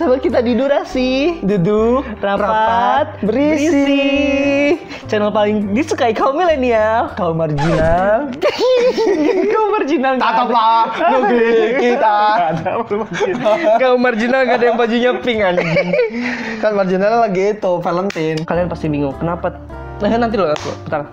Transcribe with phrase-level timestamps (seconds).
[0.00, 1.10] bersama kita di Durasi
[1.44, 4.72] Duduk, Rapat, berisi.
[5.04, 8.32] Channel paling disukai kaum milenial Kau marginal.
[9.52, 10.16] Kaum marginal.
[10.16, 12.16] Tataplah negeri kita.
[13.76, 15.92] Kaum marginal gak ada yang bajunya pink anjing
[16.64, 18.40] Kan marginal lagi itu Valentine.
[18.48, 19.52] Kalian pasti bingung kenapa
[20.00, 20.48] Nah nanti loh
[20.88, 21.12] bentar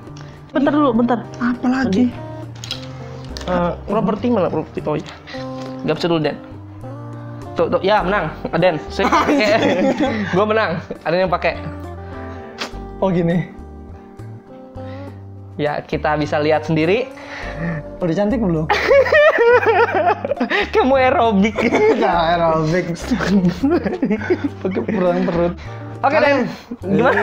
[0.55, 2.07] Bentar dulu bentar Apa lagi?
[3.51, 5.11] Eh, Properti mana properti Oh iya
[5.83, 6.56] Gak bisa dulu Den
[7.57, 8.29] Tuh, tuh, ya menang
[8.61, 9.09] Den Sip.
[10.29, 11.57] Gue menang Ada yang pakai
[13.01, 13.49] Oh gini.
[15.57, 17.09] Ya kita bisa lihat sendiri
[17.97, 18.69] Udah cantik belum?
[20.73, 21.57] Kamu aerobik
[22.01, 22.93] Nah, aerobik.
[24.61, 25.53] Pakai perang perut.
[26.05, 26.45] Oke Den
[26.85, 27.21] Gimana?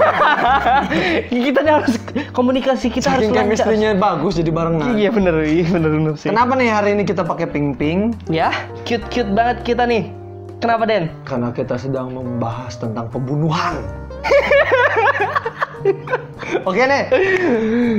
[1.46, 1.94] kita harus
[2.34, 4.98] Komunikasi kita harus Saking lancar chemistry-nya bagus jadi barengan.
[4.98, 8.18] Iya bener, iya bener, bener sih Kenapa nih hari ini kita pakai pink-pink?
[8.26, 8.50] Ya,
[8.82, 10.23] cute-cute banget kita nih
[10.64, 11.12] Kenapa Den?
[11.28, 13.84] Karena kita sedang membahas tentang pembunuhan.
[16.64, 17.04] Oke nih,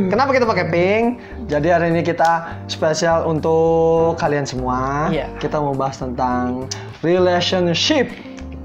[0.10, 1.06] kenapa kita pakai pink?
[1.46, 5.14] Jadi hari ini kita spesial untuk kalian semua.
[5.14, 5.30] Iya.
[5.38, 6.66] Kita mau bahas tentang
[7.06, 8.10] relationship.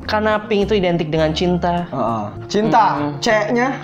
[0.08, 2.24] Karena pink itu identik dengan cinta Heeh.
[2.48, 3.20] Cinta, Hmm.
[3.20, 3.76] C-nya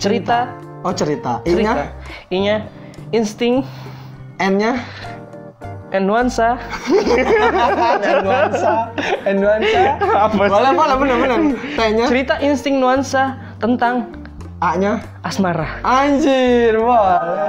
[0.00, 1.92] Cerita Oh cerita, Cerita I-nya,
[2.32, 2.56] I-nya
[3.12, 3.60] Insting
[4.40, 4.80] N-nya,
[5.90, 6.58] and nuansa
[8.26, 8.90] nuansa,
[9.34, 9.82] nuansa.
[10.26, 10.52] Apa sih?
[10.52, 11.38] Boleh, boleh, bener, bener.
[11.74, 14.06] T-nya, Cerita insting nuansa tentang
[14.60, 17.48] A-nya, asmara anjir, boleh.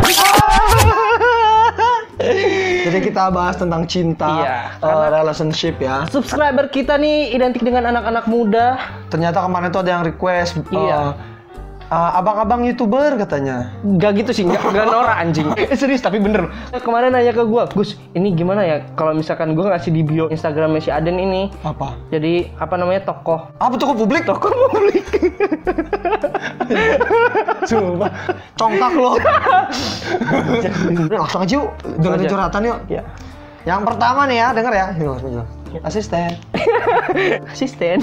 [2.80, 6.04] Jadi kita bahas tentang cinta, Iya, eh, relationship ya.
[6.08, 8.76] Subscriber kita nih identik dengan anak-anak muda
[9.08, 11.16] Ternyata kemarin tuh ada yang request, Iya.
[11.90, 13.74] Eh, abang-abang youtuber katanya.
[13.98, 17.66] Gak gitu sih, gak, gak norak anjing eh, Serius tapi bener Kemarin nanya ke gua
[17.74, 21.98] Gus, ini gimana ya Kalau misalkan gua ngasih di bio Instagramnya si Aden ini Apa?
[22.14, 24.22] Jadi apa namanya tokoh Apa toko publik?
[24.24, 25.04] Tokoh publik
[27.70, 28.08] Coba,
[28.54, 29.18] congkak lo.
[31.20, 31.68] Langsung aja yuk,
[31.98, 32.78] dengerin curhatan yuk.
[32.86, 33.02] Ya
[33.68, 34.86] Yang pertama nih ya, denger ya.
[35.86, 36.34] Asisten.
[37.54, 38.02] Asisten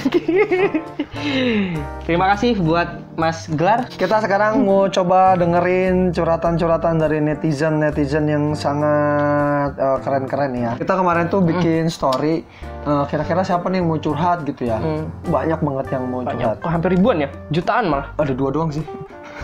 [2.07, 9.75] Terima kasih buat Mas Gelar Kita sekarang mau coba dengerin curhatan-curhatan dari netizen-netizen yang sangat
[9.75, 10.71] eh, keren-keren ya.
[10.79, 12.47] Kita kemarin tuh bikin story,
[12.87, 14.79] eh, kira-kira siapa nih yang mau curhat gitu ya.
[14.79, 15.11] Hmm.
[15.27, 16.37] Banyak banget yang mau curhat.
[16.39, 17.29] Banyak, kok hampir ribuan ya?
[17.51, 18.85] Jutaan malah Ada dua doang sih.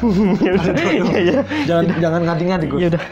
[0.02, 2.80] Iya, iya Jangan jangan ngadi-ngadi gue.
[2.82, 3.04] Ya udah,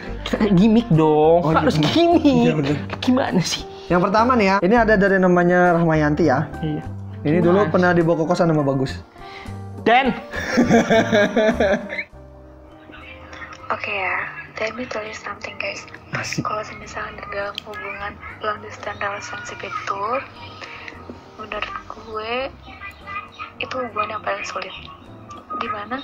[0.57, 1.45] gimmick dong.
[1.45, 1.75] Oh, iya Harus.
[1.77, 2.75] Iya bener.
[3.03, 3.61] Gimana sih?
[3.91, 6.47] Yang pertama nih ya, ini ada dari namanya Rahmayanti ya.
[6.63, 6.83] Iya.
[7.21, 8.97] Ini dulu pernah dibawa ke kosan sama Bagus.
[9.85, 10.13] Dan
[13.71, 14.17] Oke ya,
[14.59, 15.87] let me tell you something guys.
[16.43, 20.03] Kalau misalnya di dalam hubungan long distance relationship itu,
[21.39, 22.51] menurut gue
[23.63, 24.75] itu hubungan yang paling sulit.
[25.61, 26.03] Di mana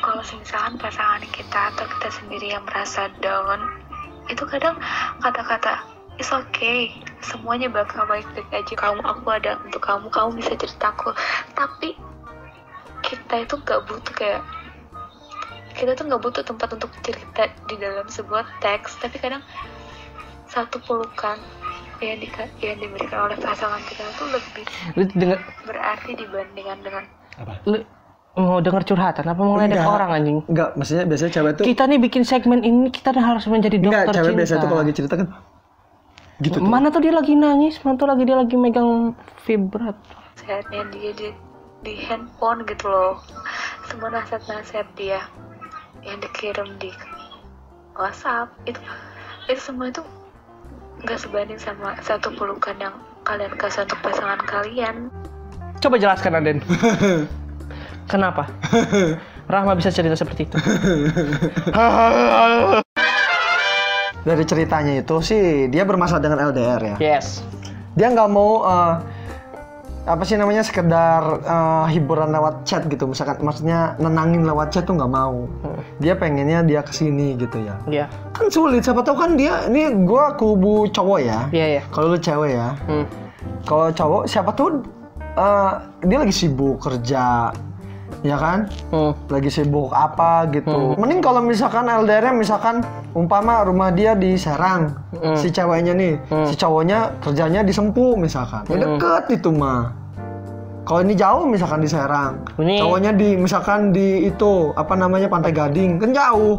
[0.00, 3.60] kalau misalkan pasangan kita atau kita sendiri yang merasa down,
[4.32, 4.76] itu kadang
[5.20, 5.84] kata-kata
[6.20, 6.92] it's okay,
[7.24, 8.74] semuanya bakal baik-baik aja.
[8.76, 11.16] Kamu, aku ada untuk kamu, kamu bisa ceritaku.
[11.56, 11.96] Tapi
[13.00, 14.44] kita itu gak butuh kayak
[15.80, 19.40] kita tuh nggak butuh tempat untuk cerita di dalam sebuah teks tapi kadang
[20.50, 21.40] satu pelukan
[22.04, 22.28] yang, di,
[22.60, 24.66] yang diberikan oleh pasangan kita tuh lebih
[24.98, 27.04] lu denger berarti dibandingkan dengan
[27.64, 27.80] lu
[28.38, 29.96] mau denger curhatan apa mau ngeledek Enggak.
[29.98, 30.38] orang anjing?
[30.46, 34.14] Enggak, maksudnya biasanya cewek tuh Kita nih bikin segmen ini kita harus menjadi enggak dokter
[34.22, 34.38] cewek cinta.
[34.38, 35.28] biasanya tuh kalau lagi cerita kan
[36.40, 36.64] gitu tuh.
[36.64, 39.12] Mana tuh dia lagi nangis, mana tuh lagi dia lagi megang
[39.44, 39.96] vibrat.
[40.40, 41.28] nasihatnya dia di,
[41.84, 43.20] di handphone gitu loh
[43.92, 45.20] semua nasihat-nasihat dia
[46.00, 46.88] yang dikirim di
[47.92, 48.80] WhatsApp itu
[49.52, 50.00] itu semua itu
[51.04, 52.96] nggak sebanding sama satu pelukan yang
[53.28, 55.12] kalian kasih untuk pasangan kalian
[55.80, 56.58] Coba jelaskan Aden.
[58.10, 58.50] Kenapa?
[59.50, 60.56] Rahma bisa cerita seperti itu.
[64.20, 66.96] Dari ceritanya itu sih dia bermasalah dengan LDR ya.
[67.00, 67.40] Yes.
[67.96, 68.94] Dia nggak mau eh,
[70.04, 74.92] apa sih namanya sekedar eh, hiburan lewat chat gitu misalkan maksudnya nenangin lewat chat tuh
[74.92, 75.48] nggak mau
[75.98, 78.06] dia pengennya dia ke sini gitu ya Iya.
[78.32, 81.82] kan sulit siapa tahu kan dia ini gua kubu cowok ya Iya, iya.
[81.88, 83.04] kalau lu cewek ya Hmm.
[83.64, 84.80] kalau cowok siapa tuh
[85.36, 85.72] eh,
[86.04, 87.52] dia lagi sibuk kerja
[88.20, 89.12] ya kan Hmm.
[89.26, 90.94] lagi sibuk apa gitu.
[90.94, 95.34] Mending kalau misalkan LDR-nya misalkan umpama rumah dia di Serang, Hmm.
[95.34, 96.14] si ceweknya nih,
[96.44, 98.66] si cowoknya kerjanya di Sempu misalkan.
[98.66, 99.96] Ya deket itu mah.
[100.80, 105.50] Kalau ini jauh misalkan di Serang, Ini- cowoknya di misalkan di itu apa namanya Pantai
[105.50, 106.58] Gading, kan jauh.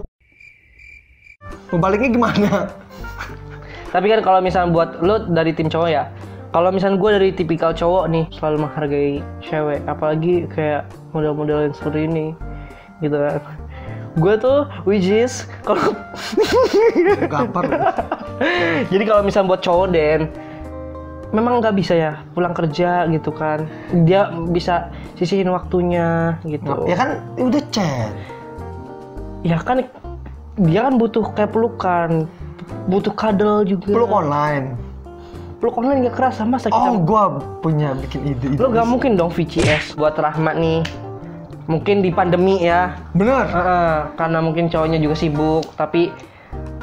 [1.70, 2.52] Baliknya gimana?
[3.94, 6.08] Tapi kan kalau misalnya buat lu dari tim cowok ya,
[6.52, 12.08] kalau misalnya gue dari tipikal cowok nih selalu menghargai cewek apalagi kayak model-model yang seperti
[12.08, 12.28] ini
[13.00, 13.40] gitu kan
[14.12, 15.96] gue tuh which is kalau
[17.32, 17.64] Gampar.
[18.92, 20.22] jadi kalau misalnya buat cowok Den
[21.32, 23.64] memang nggak bisa ya pulang kerja gitu kan
[24.04, 27.10] dia bisa sisihin waktunya gitu ya kan
[27.40, 28.12] udah chat.
[29.42, 29.88] ya kan
[30.60, 32.28] dia kan butuh kayak pelukan
[32.92, 34.76] butuh kadal juga Peluk online.
[35.64, 38.60] peluk online nggak kerasa masa kita Oh, gua punya bikin ide.
[38.60, 40.84] lo gak mungkin dong VCS buat Rahmat nih
[41.72, 43.48] mungkin di pandemi ya Bener.
[43.48, 46.12] Heeh, karena mungkin cowoknya juga sibuk tapi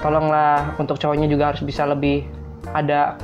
[0.00, 2.24] tolonglah untuk cowoknya juga harus bisa lebih
[2.72, 3.20] ada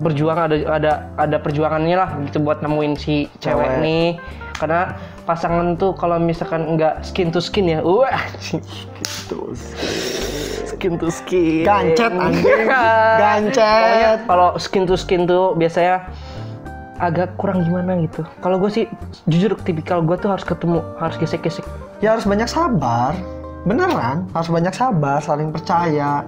[0.00, 3.82] berjuang ada ada ada perjuangannya lah gitu buat nemuin si cewek Cewek.
[3.84, 4.16] nih
[4.56, 4.96] karena
[5.28, 8.60] pasangan tuh kalau misalkan nggak skin to skin ya wah skin
[10.96, 12.64] to skin Gancet, anjing.
[13.20, 14.24] Gancet.
[14.24, 16.08] Kalau skin to skin tuh biasanya
[17.00, 18.84] agak kurang gimana gitu kalau gue sih
[19.26, 21.64] jujur tipikal gue tuh harus ketemu harus gesek-gesek
[22.00, 23.12] Ya harus banyak sabar.
[23.68, 26.24] Beneran, harus banyak sabar, saling percaya.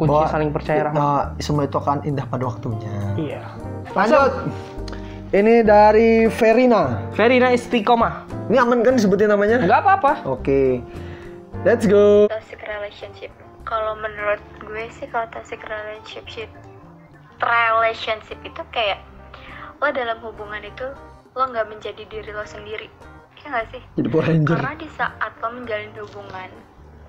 [0.00, 2.96] kunci Bahwa, saling percaya Rahmat uh, semua itu akan indah pada waktunya.
[3.20, 3.44] iya
[3.92, 4.48] Lanjut.
[5.36, 6.96] Ini dari Verina.
[7.12, 9.60] Verina Istiqomah Ini aman kan disebutin namanya?
[9.60, 10.80] nggak apa-apa Oke.
[11.60, 12.24] Let's go.
[12.32, 13.32] toxic relationship
[13.68, 16.48] kalau menurut gue sih kalau toxic relationship
[17.36, 19.04] relationship itu kayak
[19.82, 20.86] lo dalam hubungan itu
[21.34, 22.86] lo nggak menjadi diri lo sendiri?
[23.42, 23.82] Ya nggak sih?
[23.98, 24.54] Jadi Power Ranger.
[24.54, 26.50] karena di saat lo menjalin hubungan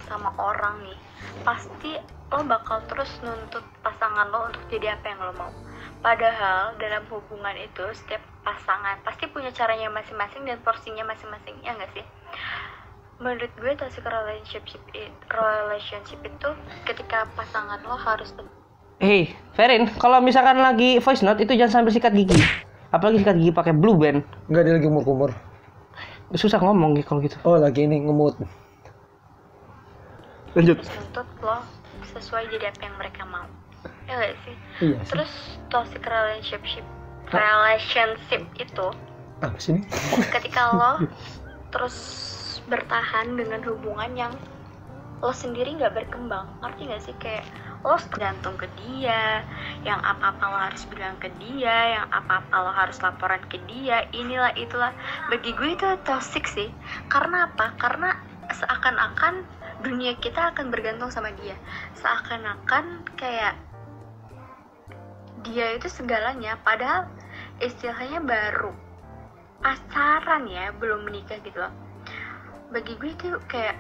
[0.10, 0.98] sama orang nih
[1.46, 2.02] pasti
[2.34, 5.54] lo bakal terus nuntut pasangan lo untuk jadi apa yang lo mau.
[6.02, 11.94] Padahal dalam hubungan itu setiap pasangan pasti punya caranya masing-masing dan porsinya masing-masing ya nggak
[11.94, 12.06] sih?
[13.22, 14.74] Menurut gue toxic relationship
[15.30, 16.50] relationship itu
[16.90, 18.34] ketika pasangan lo harus
[18.98, 22.40] Hei, Verin, kalau misalkan lagi voice note itu jangan sampai sikat gigi.
[22.90, 24.22] Apalagi sikat gigi pakai blue band.
[24.48, 25.32] Enggak dia lagi umur-umur.
[26.34, 27.36] Susah ngomong gitu kalau gitu.
[27.44, 28.38] Oh, lagi ini ngemut.
[30.54, 30.78] Lanjut.
[30.86, 31.66] nuntut lo
[32.14, 33.42] sesuai jadi apa yang mereka mau
[34.06, 34.56] ya gak sih
[34.86, 35.10] Iya sih.
[35.10, 35.32] terus
[35.66, 36.86] toxic relationship
[37.34, 38.88] relationship itu
[39.42, 39.82] Apa sih ini?
[40.30, 40.92] ketika lo
[41.74, 41.98] terus
[42.70, 44.34] bertahan dengan hubungan yang
[45.26, 47.50] lo sendiri nggak berkembang ngerti nggak sih kayak
[47.84, 49.44] lo tergantung ke dia
[49.84, 54.56] yang apa-apa lo harus bilang ke dia yang apa-apa lo harus laporan ke dia inilah
[54.56, 54.96] itulah.
[55.28, 56.72] Bagi gue itu toxic sih.
[57.12, 57.76] Karena apa?
[57.76, 58.16] Karena
[58.56, 59.44] seakan-akan
[59.84, 61.60] dunia kita akan bergantung sama dia.
[62.00, 63.60] Seakan-akan kayak
[65.44, 67.12] dia itu segalanya padahal
[67.60, 68.72] istilahnya baru
[69.60, 71.74] pacaran ya belum menikah gitu loh.
[72.72, 73.76] Bagi gue itu kayak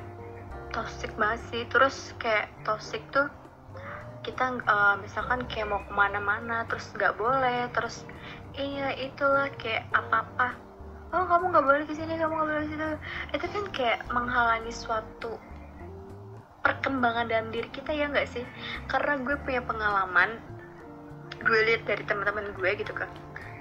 [0.75, 1.63] toxic banget sih.
[1.71, 3.31] Terus kayak toxic tuh
[4.23, 8.07] kita eh, misalkan kayak mau ke mana-mana terus nggak boleh terus
[8.57, 10.55] iya itulah kayak apa-apa.
[11.13, 12.89] Oh kamu nggak boleh ke sini kamu nggak boleh ke situ.
[13.35, 15.37] Itu kan kayak menghalangi suatu
[16.63, 18.45] perkembangan dalam diri kita ya nggak sih?
[18.89, 20.41] Karena gue punya pengalaman
[21.43, 23.11] gue lihat dari teman-teman gue gitu kan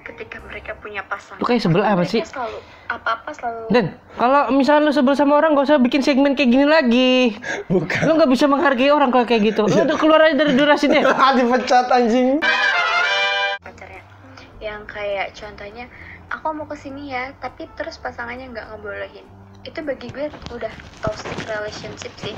[0.02, 2.20] ketika mereka punya pasangan Lu kayak sebel apa sih?
[2.22, 3.84] selalu apa-apa selalu Dan
[4.14, 7.38] kalau misalnya lu sebel sama orang gak usah bikin segmen kayak gini lagi.
[7.70, 8.04] Bukan.
[8.04, 9.64] Lu nggak bisa menghargai orang kalau kayak gitu.
[9.64, 11.00] Lu udah keluar aja dari durasinya.
[11.32, 12.42] Dipecat anjing.
[13.58, 14.02] pacarnya
[14.58, 15.86] yang kayak contohnya
[16.28, 19.26] aku mau ke sini ya tapi terus pasangannya nggak ngebolehin
[19.62, 22.34] itu bagi gue udah toxic relationship sih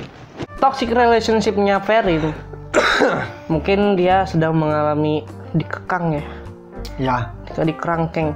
[0.55, 2.33] Toxic relationship-nya Verin.
[3.53, 5.21] Mungkin dia sedang mengalami
[5.53, 6.25] dikekang ya.
[6.97, 7.17] Ya,
[7.55, 8.29] Ketika dikerangkeng.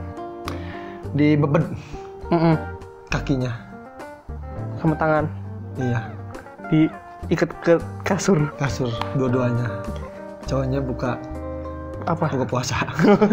[1.08, 1.64] di bebed
[2.28, 2.54] Mm-mm.
[3.08, 3.50] kakinya.
[4.76, 5.24] Sama tangan.
[5.74, 6.00] Iya,
[6.68, 8.52] Diikat ke kasur.
[8.54, 9.66] kasur dua-duanya.
[10.44, 11.16] Cowoknya buka
[12.04, 12.28] Apa?
[12.30, 12.76] buka puasa.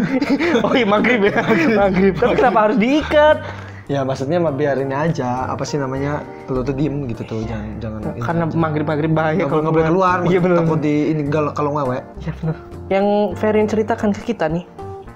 [0.64, 1.44] Oh iya maghrib ya.
[1.70, 2.16] maghrib.
[2.16, 3.38] Tapi kenapa harus diikat?
[3.86, 5.46] ya maksudnya mah biarin aja.
[5.46, 6.18] Apa sih namanya?
[6.48, 8.00] Lu tuh diem gitu tuh, jangan jangan.
[8.18, 10.16] Karena maghrib maghrib bahaya nggak nggak boleh keluar.
[10.24, 10.38] Iya.
[10.42, 12.00] Takut di ini kalau kalau ngewe.
[12.18, 12.56] Iya benar.
[12.88, 13.06] Yang
[13.38, 14.64] Verin ceritakan ke kita nih.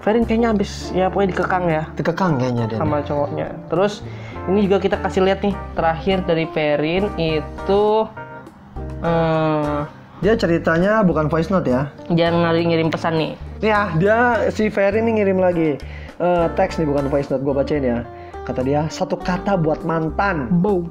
[0.01, 2.77] Verin kayaknya habis ya pokoknya dikekang ya Dikekang kayaknya dia.
[2.77, 3.47] sama cowoknya.
[3.69, 4.01] Terus
[4.47, 7.83] ini juga kita kasih lihat nih terakhir dari Verin itu
[8.99, 9.79] eh
[10.21, 11.89] Dia ceritanya bukan voice note ya.
[12.07, 13.33] jangan ngirim ngirim pesan nih.
[13.59, 14.17] Ya, dia
[14.49, 15.77] si Ferry ini ngirim lagi
[16.17, 18.05] Eh, teks nih bukan voice note gue bacain ya.
[18.41, 20.49] Kata dia satu kata buat mantan.
[20.61, 20.85] Bow.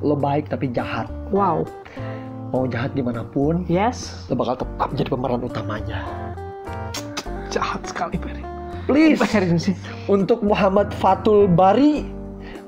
[0.00, 1.08] Lo baik tapi jahat.
[1.28, 1.64] Wow.
[2.48, 4.28] Mau jahat gimana pun, Yes.
[4.28, 6.04] lo bakal tetap jadi pemeran utamanya.
[7.48, 8.44] Jahat sekali Verin.
[8.84, 9.20] Please.
[10.06, 12.04] Untuk Muhammad Fatul Bari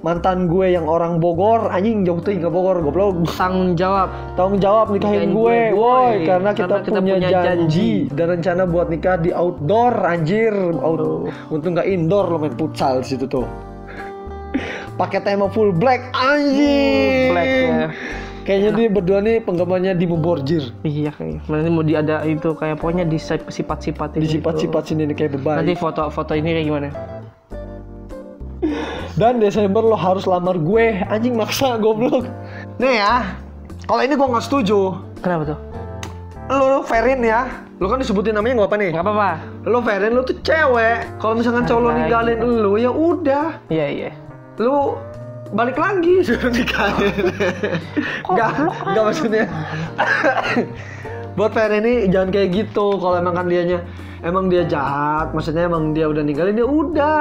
[0.05, 1.69] mantan gue yang orang Bogor.
[1.69, 3.27] Anjing jauh tuh ke Bogor goblok.
[3.35, 4.09] Tanggung jawab.
[4.39, 7.47] tanggung jawab nikahin gue, gue, woi karena kita, Karena kita punya, punya janji.
[7.47, 7.91] janji.
[8.15, 10.55] dan rencana buat nikah di outdoor anjir.
[10.79, 13.47] Out, untung nggak indoor lo main futsal di situ tuh.
[14.97, 17.33] Pakai tema full black anjing.
[17.35, 17.89] Black ya.
[18.47, 21.43] Kayaknya dia berdua nih penggemarnya di Borjir Iya kayaknya.
[21.45, 25.75] Nanti mau diada itu kayak pokoknya di sifat-sifat di sifat-sifat sini nih kayak beban Nanti
[25.75, 26.89] foto-foto ini kayak gimana?
[29.15, 32.29] dan Desember lo harus lamar gue anjing maksa goblok
[32.77, 33.25] nih ya
[33.85, 35.59] kalau ini gue nggak setuju Kenapa tuh?
[36.49, 39.31] lo Ferin ya lo kan disebutin namanya nggak apa nih Gak apa-apa.
[39.65, 42.01] lo Ferin lo tuh cewek kalau misalkan cowok lo Santai.
[42.03, 44.11] ninggalin lo ya udah Iya iya.
[44.57, 44.97] lu
[45.53, 46.23] balik lagi.
[46.27, 47.31] Suruh nikahin
[48.27, 48.51] nggak
[48.95, 49.45] nggak maksudnya.
[51.37, 52.97] Buat Ferin ini jangan kayak gitu.
[52.97, 53.85] Kalau emang kan dianya
[54.25, 57.21] emang dia jahat maksudnya emang dia udah ninggalin dia udah.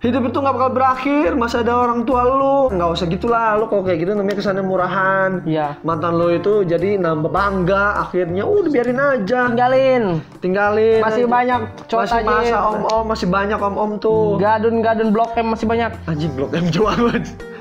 [0.00, 2.72] Hidup itu nggak bakal berakhir masih ada orang tua lu.
[2.72, 5.44] Nggak usah gitulah lu kalau kayak gitu namanya kesannya murahan.
[5.44, 5.76] Iya.
[5.84, 9.52] mantan lo itu jadi nambah bangga akhirnya udah biarin aja.
[9.52, 10.24] Tinggalin.
[10.40, 11.32] tinggalin Masih aja.
[11.36, 14.40] banyak cowok masih masa om om masih banyak om om tuh.
[14.40, 15.92] Gadun-gadun blok M masih banyak.
[16.08, 16.88] anjing blok M jauh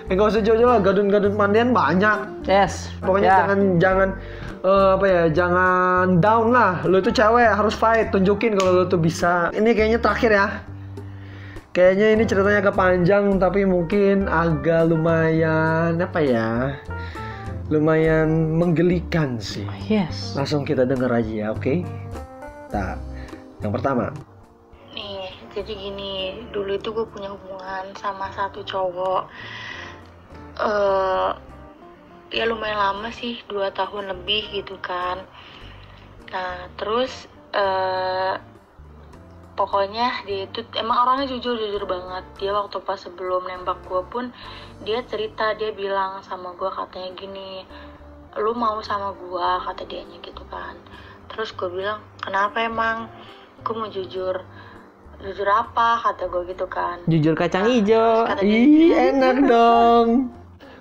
[0.10, 2.90] amat eh nggak usah jauh-jauh lah gadun-gadun mandian banyak Yes.
[3.00, 3.38] pokoknya Ya.
[3.46, 4.10] jangan jangan
[4.60, 8.98] eh, apa ya jangan down lah lo itu cewek harus fight tunjukin kalau lo tuh
[8.98, 10.48] bisa ini kayaknya terakhir ya
[11.70, 16.74] kayaknya ini ceritanya agak panjang tapi mungkin agak lumayan apa ya
[17.70, 20.34] lumayan menggelikan sih Yes.
[20.34, 21.86] langsung kita denger aja ya oke
[22.68, 22.98] tak
[23.62, 24.10] yang pertama
[24.90, 26.14] Nih, jadi gini,
[26.50, 29.30] dulu itu gue punya hubungan sama satu cowok.
[30.60, 31.32] Eh
[32.30, 35.24] ya lumayan lama sih, dua tahun lebih gitu kan.
[36.30, 37.26] Nah, terus
[37.56, 38.36] eh
[39.58, 42.24] pokoknya dia itu emang orangnya jujur jujur banget.
[42.40, 44.32] Dia waktu pas sebelum nembak gue pun
[44.86, 47.68] dia cerita, dia bilang sama gue katanya gini,
[48.40, 50.78] lu mau sama gue kata dianya gitu kan.
[51.34, 53.12] Terus gue bilang, kenapa emang?
[53.66, 54.40] Gue mau jujur
[55.20, 58.24] jujur apa kata gue gitu kan Jujur kacang hijau.
[58.24, 60.32] kata dia ih enak dong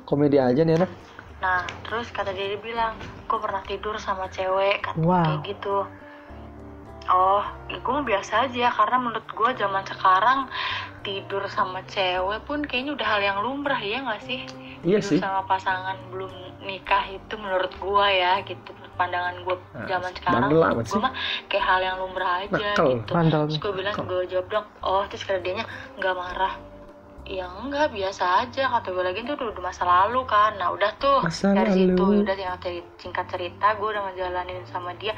[0.09, 0.91] komedi aja nih anak
[1.39, 2.97] nah terus kata dia, dia bilang
[3.29, 5.23] gue pernah tidur sama cewek kata Wow.
[5.23, 5.77] kayak gitu.
[7.09, 10.41] Oh ya gue biasa aja karena menurut gue zaman sekarang
[11.01, 14.41] tidur sama cewek pun kayaknya udah hal yang lumrah ya nggak sih?
[14.83, 15.19] Iya tidur sih.
[15.19, 16.29] sama pasangan belum
[16.61, 18.71] nikah itu menurut gue ya gitu.
[18.99, 21.15] Pandangan gue Nah, zaman sekarang gue mah
[21.47, 22.87] kayak hal yang lumrah aja Nakal.
[22.99, 23.13] gitu.
[23.15, 23.43] Bandel.
[23.47, 25.65] terus gue bilang gue jawab dong oh terus kata dianya
[25.97, 26.55] nggak marah
[27.29, 28.73] ya enggak biasa aja.
[28.73, 30.57] Kata gue lagi itu udah, udah masa lalu kan.
[30.57, 31.21] Nah udah tuh.
[31.21, 31.93] Masa dari lalu.
[31.93, 35.13] situ udah yang ceri- singkat cerita gue udah ngejalanin sama dia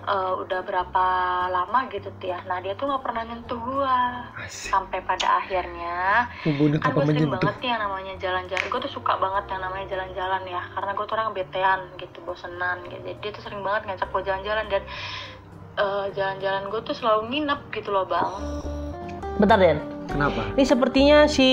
[0.00, 1.04] eh, udah berapa
[1.46, 3.96] lama gitu ya nah dia tuh nggak pernah nyentuh gue
[4.48, 7.36] sampai pada akhirnya Hubungan kan gue sering menyentuh?
[7.36, 8.64] banget nih yang namanya jalan-jalan.
[8.70, 12.78] Gue tuh suka banget yang namanya jalan-jalan ya karena gue tuh orang betean gitu bosenan
[12.88, 13.02] gitu.
[13.04, 14.82] Jadi dia tuh sering banget ngajak gue jalan-jalan dan
[15.76, 18.30] eh, jalan-jalan gue tuh selalu nginep gitu loh bang.
[19.36, 19.99] Bentar Den.
[20.12, 21.48] Kenapa Ini sepertinya si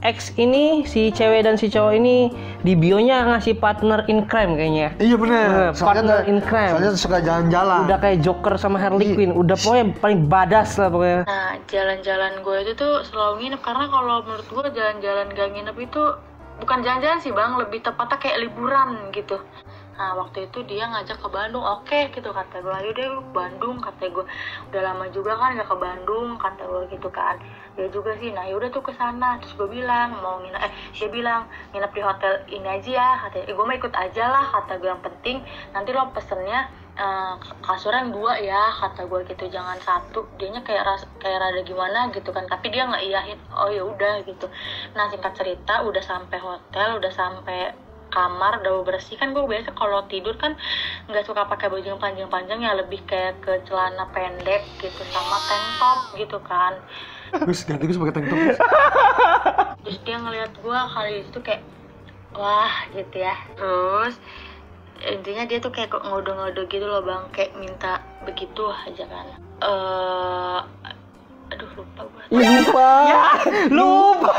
[0.00, 2.32] X ini si cewek dan si cowok ini
[2.64, 4.96] di bionya ngasih partner in crime kayaknya.
[4.96, 5.48] Iya bener.
[5.52, 6.72] Bener, partner in crime.
[6.72, 7.84] Soalnya suka jalan-jalan.
[7.84, 9.16] Udah kayak Joker sama Harley Iya.
[9.16, 11.28] Quinn, udah pokoknya paling badas lah pokoknya.
[11.28, 16.02] Nah, jalan-jalan gue itu tuh selalu nginep karena kalau menurut gue jalan-jalan gak nginep itu
[16.64, 19.36] bukan jalan-jalan sih bang, lebih tepatnya kayak liburan gitu.
[20.00, 23.04] Nah, waktu itu dia ngajak ke Bandung, oke gitu kata gue, ayo deh
[23.36, 24.24] Bandung, kata gue.
[24.72, 27.36] Udah lama juga kan gak ke Bandung, kata gue gitu kan.
[27.76, 29.36] Dia juga sih, nah yaudah tuh ke sana.
[29.44, 31.44] Terus gue bilang, mau nginep, eh dia bilang,
[31.76, 33.44] nginep di hotel ini aja ya, katanya.
[33.44, 35.44] Eh, gue mau ikut aja lah, kata gue yang penting.
[35.76, 40.80] Nanti lo pesennya eh, kasur yang dua ya kata gue gitu jangan satu dianya kayak
[40.84, 44.50] ras kayak rada gimana gitu kan tapi dia nggak iyahin oh ya udah gitu
[44.92, 47.72] nah singkat cerita udah sampai hotel udah sampai
[48.10, 50.58] kamar udah bersih kan gue biasa kalau tidur kan
[51.06, 55.66] nggak suka pakai baju yang panjang-panjang ya lebih kayak ke celana pendek gitu sama tank
[55.78, 56.74] top gitu kan
[57.30, 58.38] Terus ganti gue pakai tank top.
[59.80, 61.62] terus dia ngeliat gue kali itu kayak
[62.34, 64.14] wah gitu ya terus
[65.00, 69.26] intinya dia tuh kayak ngodo-ngodo gitu loh bang kayak minta begitu aja kan
[69.62, 70.60] eh
[71.50, 72.90] aduh lupa gue lupa.
[73.10, 73.22] Ya,
[73.74, 74.38] lupa.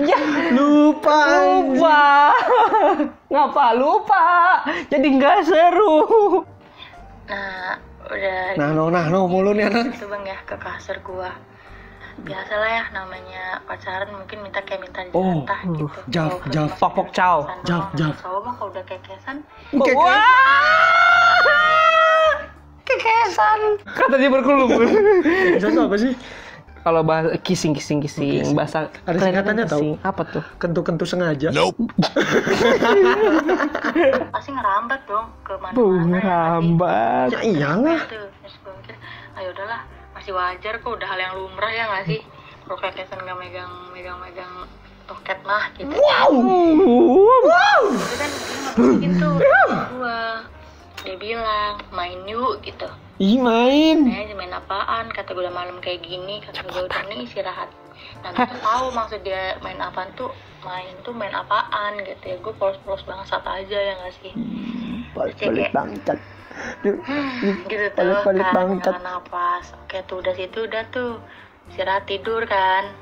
[0.00, 0.16] ya,
[0.56, 1.18] Lupa.
[1.28, 2.15] lupa.
[3.26, 4.24] Ngapa lupa?
[4.86, 5.96] Jadi nggak seru.
[7.26, 7.74] nah
[8.06, 9.90] udah Nah, no, nah, no, mulu nih anak.
[9.92, 11.34] gitu bang ya ke kasur gua
[12.16, 16.70] biasalah ya namanya pacaran mungkin minta kayak minta Oh, dijatah uh, gitu jaf, Kalau jaf,
[16.78, 17.38] pok-pok caw.
[17.62, 18.14] Jaf, jaf.
[18.18, 19.36] cowok mah kalau udah kekesan
[19.68, 20.14] Keke.
[22.86, 23.60] Kekesan.
[23.84, 24.70] Kata dia berkelum.
[25.58, 26.12] Kesan tuh apa sih?
[26.86, 29.98] Kalau bahasa kissing kissing kissing bahasa Ada singkatannya tau?
[30.06, 30.44] apa tuh?
[30.62, 31.50] Kentu-kentu sengaja.
[34.30, 38.06] pasti ngerambat dong ke Buh, mana-mana ya ngerambat.
[38.06, 38.94] Ya gue mikir
[39.34, 39.82] ayo udahlah
[40.14, 42.20] masih wajar kok udah hal yang lumrah ya nggak sih?
[42.62, 44.54] Kalau kekesan nggak megang megang megang
[45.10, 45.90] toket mah gitu.
[45.90, 46.30] Wow.
[47.98, 49.34] itu kan dia ngapain tuh
[49.98, 50.46] gua
[51.02, 54.04] dia bilang main yuk gitu Ih main.
[54.12, 55.08] eh main apaan?
[55.08, 57.72] Kata gue udah malam kayak gini kata gue udah nih istirahat.
[58.20, 60.28] Nah gue tuh tahu maksud dia main apaan tuh
[60.60, 62.36] main tuh main apaan gitu ya.
[62.44, 64.32] Gue polos-polos bangsat aja ya nggak sih?
[65.16, 66.20] Balik bangkat.
[66.84, 66.96] Duh,
[67.68, 68.92] gitu tuh Balik-balik kan bangkat.
[69.00, 69.64] nggak napas.
[69.80, 71.16] Oke tuh udah situ udah tuh.
[71.72, 72.92] Istirahat tidur kan.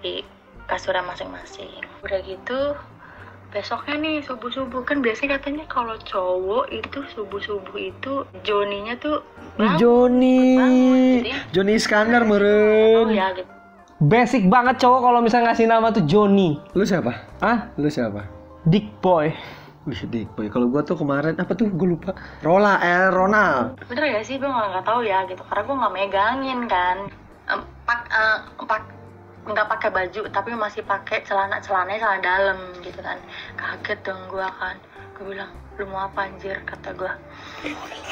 [0.00, 0.24] Di
[0.64, 1.84] kasurnya masing-masing.
[2.00, 2.80] Udah gitu
[3.50, 9.26] besoknya nih subuh subuh kan biasanya katanya kalau cowok itu subuh subuh itu Joninya tuh
[9.58, 10.42] bangun, Joni.
[10.54, 13.06] bangun, jadi Joni Iskandar oh meren.
[13.10, 13.50] ya gitu
[14.00, 17.12] basic banget cowok kalau misalnya ngasih nama tuh Johnny Lu siapa?
[17.38, 18.24] ah Lu siapa?
[18.64, 19.34] Dick Boy
[19.88, 20.52] Wih, dik boy.
[20.52, 21.72] Kalau gua tuh kemarin apa tuh?
[21.72, 22.12] Gue lupa.
[22.44, 23.80] Rola, eh Ronald.
[23.88, 26.96] bener ya sih gue nggak tahu ya gitu karena gue nggak megangin kan
[27.48, 28.82] Em, pak eh, pak
[29.40, 33.16] nggak pakai baju tapi masih pakai celana celananya celana dalam gitu kan.
[33.56, 34.76] Kaget dong gue kan.
[35.16, 36.60] Gue bilang lu mau apa anjir?
[36.68, 37.12] kata gue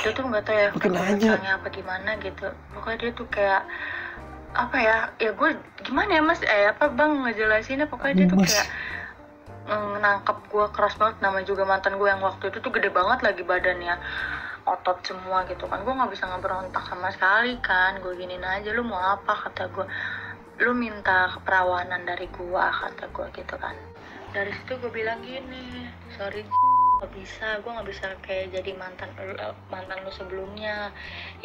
[0.01, 2.49] dia tuh nggak tahu ya keputusannya apa gimana gitu.
[2.73, 3.63] Pokoknya dia tuh kayak
[4.57, 5.51] apa ya ya gue
[5.85, 6.41] gimana ya mas?
[6.41, 7.87] Eh apa bang ngejelasinnya?
[7.87, 8.49] Pokoknya dia tuh Mas.
[8.49, 8.67] kayak
[9.69, 11.17] mm, nangkep gue keras banget.
[11.21, 14.01] Nama juga mantan gue yang waktu itu tuh gede banget lagi badannya.
[14.65, 15.85] Otot semua gitu kan.
[15.85, 18.01] Gue nggak bisa ngeberontak sama sekali kan.
[18.01, 19.37] Gue giniin aja lu mau apa?
[19.49, 19.85] kata gue
[20.59, 23.75] lu minta keperawanan dari gue kata gue gitu kan.
[24.35, 25.87] Dari situ gue bilang gini
[26.19, 26.43] sorry
[26.99, 29.39] nggak bisa gue nggak bisa kayak jadi mantan lu-
[29.71, 30.91] mantan lu sebelumnya.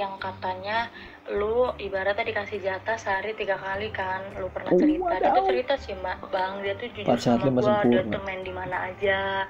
[0.01, 0.89] Yang katanya
[1.29, 5.13] lu ibaratnya dikasih jatah sehari tiga kali kan lu pernah cerita.
[5.21, 6.17] Dia tuh cerita sih mbak.
[6.33, 9.45] Bang dia tuh jujur sama gue dia tuh main di mana aja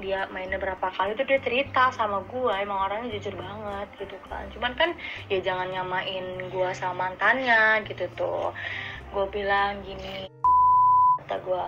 [0.00, 4.48] dia mainnya berapa kali tuh dia cerita sama gue emang orangnya jujur banget gitu kan.
[4.56, 4.90] Cuman kan
[5.28, 8.56] ya jangan nyamain gue sama mantannya gitu tuh
[9.12, 10.24] gue bilang gini
[11.20, 11.64] kata gue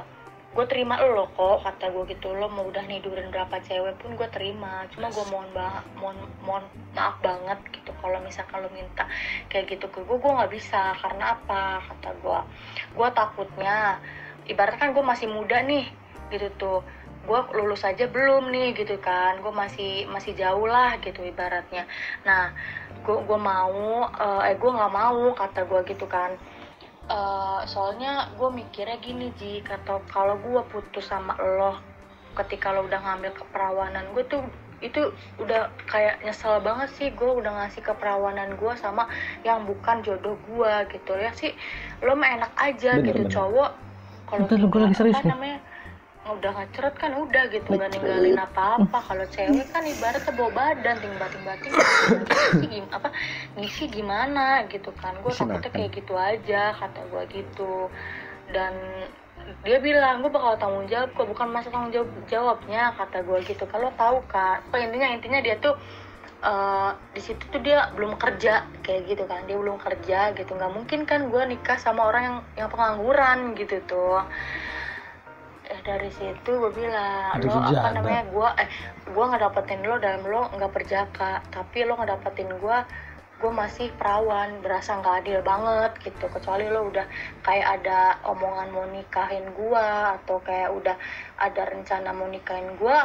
[0.54, 4.28] gue terima lo kok kata gue gitu lo mau udah nidurin berapa cewek pun gue
[4.30, 9.04] terima cuma gue mohon banget mohon mohon maaf banget gitu kalau misalkan lo minta
[9.50, 11.82] kayak gitu ke gue gue nggak bisa karena apa?
[11.90, 12.40] Kata gue
[12.96, 13.98] gue takutnya
[14.46, 15.90] ibarat kan gue masih muda nih
[16.30, 16.80] gitu tuh
[17.24, 21.84] gue lulus aja belum nih gitu kan gue masih masih jauh lah gitu ibaratnya.
[22.22, 22.54] Nah
[23.02, 26.38] gue gue mau eh, eh gue nggak mau kata gue gitu kan
[27.04, 31.76] Eh, soalnya gue mikirnya gini Ji kata kalau gue putus sama lo
[32.32, 34.40] ketika lo udah ngambil keperawanan gue tuh
[34.80, 39.04] itu udah kayak nyesel banget sih gue udah ngasih keperawanan gue sama
[39.44, 41.52] yang bukan jodoh gue gitu ya sih
[42.00, 43.32] lo mah enak aja Bener, gitu bener.
[43.36, 43.70] cowok
[44.24, 45.32] kalau gue lagi serius apa nih.
[45.36, 45.58] namanya
[46.24, 48.98] udah ngeceret kan udah gitu nggak ninggalin apa-apa.
[49.04, 50.96] Kalau cewek kan ibaratnya bawa badan
[51.60, 53.08] gisi gim apa
[53.60, 55.12] gisi gimana gitu kan.
[55.20, 57.92] Gue takutnya kayak gitu aja kata gue gitu.
[58.48, 58.72] Dan
[59.68, 63.68] dia bilang gue bakal tanggung jawab kok bukan masa tanggung jawab jawabnya kata gue gitu
[63.68, 65.76] kalau tahu kan apa intinya intinya dia tuh
[66.40, 69.44] eh, di situ tuh dia belum kerja kayak gitu kan.
[69.44, 70.56] Dia belum kerja gitu.
[70.56, 74.24] Nggak mungkin kan gue nikah sama orang yang yang pengangguran gitu tuh
[75.64, 78.68] eh dari situ gue bilang Udah lo apa namanya gue eh
[79.08, 82.78] gue nggak dapetin lo dalam lo nggak berjaka tapi lo nggak dapetin gue
[83.34, 86.32] gue masih perawan berasa nggak adil banget gitu.
[86.32, 87.04] Kecuali lo udah
[87.44, 90.96] kayak ada omongan mau nikahin gue atau kayak udah
[91.42, 92.98] ada rencana mau nikahin gue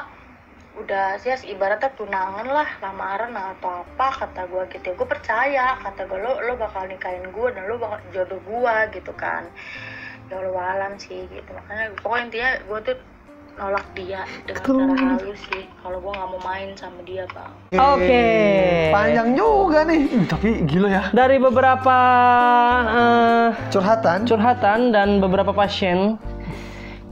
[0.80, 4.96] udah sih ibaratnya tunangan lah lamaran atau apa kata gue gitu.
[4.96, 9.12] Gue percaya kata gue lo lo bakal nikahin gue dan lo bakal jodoh gue gitu
[9.18, 9.44] kan
[10.30, 12.98] ya Allah alam sih gitu makanya pokoknya intinya gue tuh
[13.60, 18.26] nolak dia dengan cara halus sih kalau gue nggak mau main sama dia bang Oke.
[18.90, 20.02] Panjang juga nih.
[20.10, 21.04] Ih, tapi gila ya.
[21.12, 21.98] dari beberapa
[22.88, 24.24] eh, Curhatan.
[24.24, 26.16] curhatan dan beberapa pasien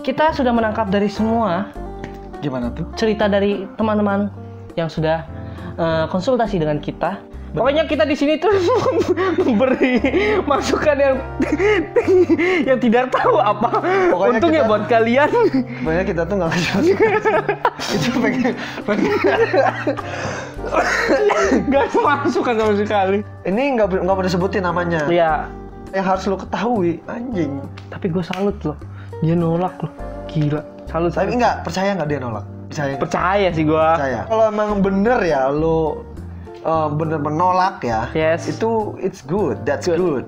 [0.02, 1.68] kita sudah menangkap dari semua
[2.40, 2.88] Gimana tuh?
[2.96, 4.32] cerita dari teman-teman
[4.80, 5.26] yang sudah
[5.76, 7.20] eh, konsultasi dengan kita.
[7.58, 8.54] Pokoknya kita di sini tuh
[9.42, 9.98] memberi
[10.44, 11.16] masukan yang
[12.70, 13.82] yang tidak tahu apa
[14.14, 15.30] Pokoknya untungnya kita- buat kalian.
[15.82, 17.12] Pokoknya kita tuh nggak kasih masukan.
[17.98, 19.14] Itu pengen, pengen.
[21.68, 23.18] Gak ada masukan sama sekali.
[23.44, 25.08] Ini nggak nggak mau disebutin namanya.
[25.08, 25.48] Ya,
[25.90, 27.64] Yang harus lo ketahui, anjing.
[27.88, 28.78] tapi gue salut loh.
[29.20, 29.92] Dia nolak loh.
[30.28, 30.62] Gila.
[30.86, 31.10] Salut.
[31.10, 32.46] Tapi nggak percaya nggak dia nolak?
[32.68, 32.94] Percaya.
[33.00, 33.88] percaya sih gue.
[33.96, 34.28] percaya.
[34.28, 36.04] Kalau emang bener ya lo
[36.66, 38.10] uh, bener menolak ya.
[38.16, 38.48] Yes.
[38.48, 39.62] Itu it's good.
[39.68, 40.00] That's Good.
[40.00, 40.26] good.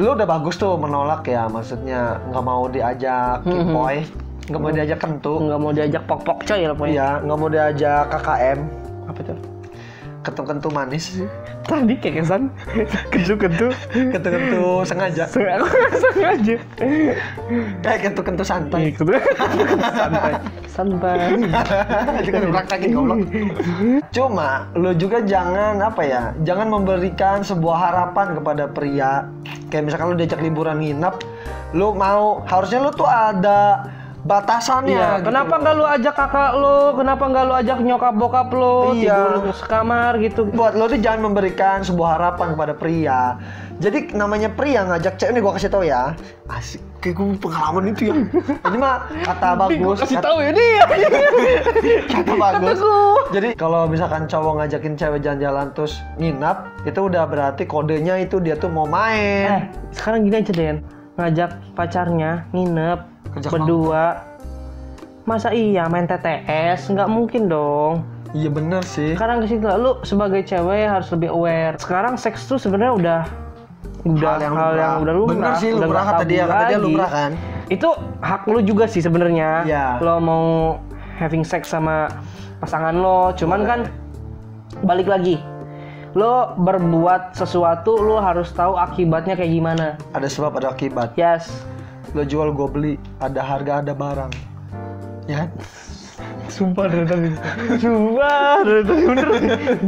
[0.00, 4.00] lu udah bagus tuh menolak ya maksudnya nggak mau diajak boy
[4.48, 8.02] nggak mau diajak kentu nggak mau diajak pok-pok coy lah pokoknya iya nggak mau diajak
[8.08, 8.58] KKM
[9.04, 9.51] apa tuh
[10.22, 11.20] kentu-kentu manis.
[11.66, 12.42] Tadi kayak kesan
[13.12, 15.24] kentu-kentu kentu-kentu sengaja.
[15.26, 15.66] Aku
[16.14, 16.56] sengaja.
[17.82, 18.94] Kayak kentu-kentu santai.
[18.94, 19.02] Gitu
[19.92, 20.32] santai.
[20.70, 21.18] Santai.
[22.26, 23.18] Juga dipraktekin goblok.
[24.14, 29.28] Cuma lu juga jangan apa ya jangan memberikan sebuah harapan kepada pria.
[29.68, 31.20] Kayak misalkan lu diajak liburan nginap
[31.72, 33.88] lu mau harusnya lu tuh ada
[34.22, 36.78] batasannya Iya, gitu kenapa nggak lu ajak kakak lu?
[36.94, 38.94] Kenapa nggak lu ajak nyokap bokap lu?
[38.94, 39.18] Iya.
[39.18, 40.40] Tidur sekamar gitu.
[40.54, 43.22] buat lo tuh jangan memberikan sebuah harapan kepada pria.
[43.82, 46.14] Jadi namanya pria ngajak cewek ini gua kasih tahu ya.
[46.46, 48.14] Asik, kayak gue pengalaman itu ya.
[48.70, 49.98] Ini mah kata bagus.
[50.04, 50.84] kasih tahu ya dia.
[52.14, 52.78] kata bagus.
[53.32, 58.54] Jadi kalau misalkan cowok ngajakin cewek jalan-jalan terus nginap, itu udah berarti kodenya itu dia
[58.54, 59.46] tuh mau eh, main.
[59.96, 60.76] sekarang gini aja Den.
[61.20, 63.00] Ngajak pacarnya nginep
[63.36, 64.04] Ngajak berdua.
[65.28, 66.88] Masa iya main TTS?
[66.88, 68.02] Nggak mungkin dong.
[68.32, 69.12] Iya bener sih.
[69.12, 71.76] Sekarang ke situ lu sebagai cewek harus lebih aware.
[71.76, 73.20] Sekarang seks tuh sebenarnya udah
[74.02, 74.92] udah hal yang, lumrah.
[74.98, 75.36] udah lumrah.
[75.36, 77.30] Bener sih udah lumrah kata dia, kata dia lumrah kan.
[77.68, 77.88] Itu
[78.24, 79.68] hak lu juga sih sebenarnya.
[79.68, 79.86] Iya.
[80.00, 80.80] Lo mau
[81.20, 82.08] having sex sama
[82.58, 83.80] pasangan lo, cuman kan
[84.82, 85.38] balik lagi.
[86.12, 89.86] Lo berbuat sesuatu lo harus tahu akibatnya kayak gimana.
[90.12, 91.16] Ada sebab ada akibat.
[91.16, 91.48] Yes.
[92.12, 92.94] Lo jual gue beli,
[93.24, 94.32] ada harga ada barang.
[95.24, 95.48] Ya.
[96.52, 97.30] Sumpah dari tadi.
[97.80, 99.28] Sumpah dari tadi bener.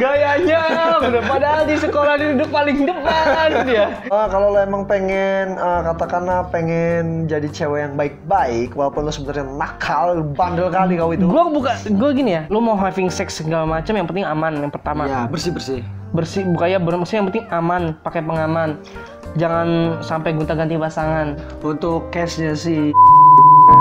[0.00, 0.60] Gayanya
[0.96, 1.22] bener.
[1.28, 3.86] Padahal di sekolah dia duduk paling depan dia.
[4.08, 9.44] Ah, kalau lo emang pengen eh, katakanlah pengen jadi cewek yang baik-baik walaupun lo sebenarnya
[9.60, 12.42] nakal bandel kali kau itu Gue buka, gue gini ya.
[12.48, 15.04] Lo mau having sex segala macam yang penting aman yang pertama.
[15.04, 18.78] ya bersih-bersih bersih bukannya ber- maksudnya yang penting aman pakai pengaman.
[19.34, 21.34] Jangan sampai gonta-ganti pasangan.
[21.60, 22.94] Untuk case-nya sih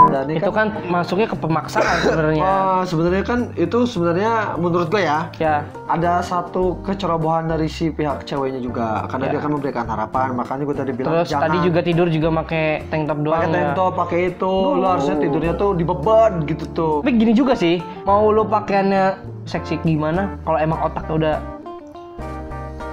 [0.10, 2.42] dan itu kan masuknya ke pemaksaan sebenarnya.
[2.42, 5.66] Oh, sebenarnya kan itu sebenarnya menurut gue ya ya.
[5.86, 9.32] ada satu kecerobohan dari si pihak ceweknya juga karena Ya.
[9.32, 12.66] dia akan memberikan harapan makanya gue tadi bilang terus jangan tadi juga tidur juga pakai
[12.88, 13.74] tank top doang pakai tank ya.
[13.74, 16.96] top pakai itu lo harusnya tidurnya tuh di beban gitu tuh.
[17.02, 19.06] Tapi gini juga sih mau lo pakaiannya
[19.44, 20.40] seksi gimana?
[20.42, 21.36] Kalau emang otaknya udah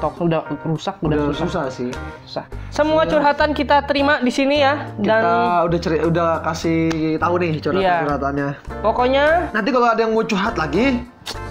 [0.01, 1.47] tok udah rusak udah, udah susah.
[1.47, 1.91] susah sih.
[2.25, 2.45] Susah.
[2.73, 5.37] Semua curhatan kita terima di sini ya dan kita
[5.69, 6.79] udah ceri udah kasih
[7.21, 7.97] tahu nih curhatan Iya.
[8.03, 8.49] curhatannya.
[8.81, 11.05] Pokoknya nanti kalau ada yang mau curhat lagi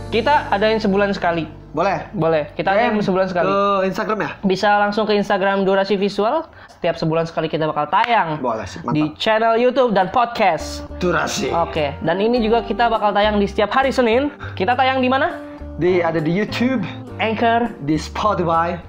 [0.09, 1.45] kita adain sebulan sekali.
[1.69, 2.09] Boleh?
[2.17, 2.49] Boleh.
[2.57, 3.45] Kita adain sebulan sekali.
[3.45, 4.29] Ke Instagram ya?
[4.41, 6.49] Bisa langsung ke Instagram Durasi Visual.
[6.65, 10.81] Setiap sebulan sekali kita bakal tayang boleh sih di mantap channel YouTube dan podcast.
[10.97, 11.53] durasi.
[11.53, 14.33] Oke, dan ini juga kita bakal tayang di setiap hari Senin.
[14.57, 15.45] Kita tayang di mana?
[15.79, 16.83] di ada di YouTube
[17.19, 17.75] Anchor.
[17.83, 18.79] di Spotify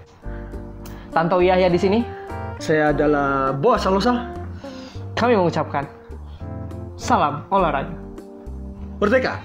[1.10, 1.98] Tanto Yahya di sini.
[2.62, 4.30] saya adalah bos Alosa
[5.18, 5.84] Kami mengucapkan
[6.96, 7.92] salam olahraga.
[9.00, 9.40] Merdeka